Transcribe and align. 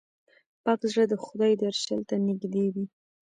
پاک 0.63 0.81
زړه 0.91 1.03
د 1.09 1.13
خدای 1.23 1.53
درشل 1.61 2.01
ته 2.09 2.15
نږدې 2.27 2.65
وي. 2.73 2.85